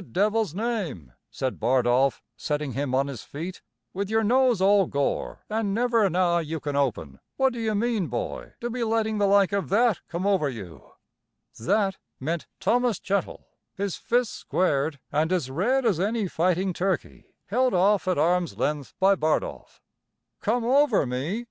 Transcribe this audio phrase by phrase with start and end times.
[0.00, 3.22] the tapster at the tavern"] "In the devil's name," said Bardolph, setting him on his
[3.22, 3.60] feet,
[3.92, 7.74] "with your nose all gore an' never an eye you can open what do you
[7.74, 10.92] mean, boy, to be letting the like of that come over you?"
[11.58, 17.74] "That" meant Thomas Chettle, his fists squared, and as red as any fighting turkey, held
[17.74, 19.82] off at arm's length by Bardolph.
[20.40, 21.38] "Come over me!"